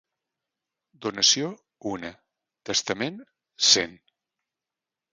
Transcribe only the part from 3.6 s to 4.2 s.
cent.